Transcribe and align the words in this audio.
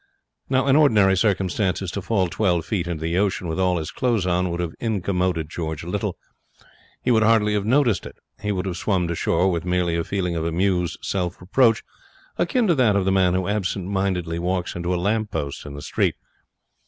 Now, 0.49 0.65
in 0.65 0.75
ordinary 0.75 1.15
circumstances, 1.15 1.91
to 1.91 2.01
fall 2.01 2.27
twelve 2.27 2.65
feet 2.65 2.87
into 2.87 3.03
the 3.03 3.19
ocean 3.19 3.47
with 3.47 3.59
all 3.59 3.77
his 3.77 3.91
clothes 3.91 4.25
on 4.25 4.49
would 4.49 4.59
have 4.59 4.73
incommoded 4.79 5.47
George 5.47 5.83
little. 5.83 6.17
He 7.03 7.11
would 7.11 7.21
hardly 7.21 7.53
have 7.53 7.67
noticed 7.67 8.07
it. 8.07 8.17
He 8.41 8.51
would 8.51 8.65
have 8.65 8.77
swum 8.77 9.07
to 9.09 9.13
shore 9.13 9.51
with 9.51 9.63
merely 9.63 9.95
a 9.95 10.03
feeling 10.03 10.35
of 10.35 10.43
amused 10.43 10.97
self 11.03 11.39
reproach 11.39 11.83
akin 12.39 12.65
to 12.65 12.73
that 12.73 12.95
of 12.95 13.05
the 13.05 13.11
man 13.11 13.35
who 13.35 13.47
absent 13.47 13.85
mindedly 13.89 14.39
walks 14.39 14.73
into 14.75 14.91
a 14.91 14.97
lamp 14.97 15.29
post 15.29 15.67
in 15.67 15.75
the 15.75 15.83
street. 15.83 16.15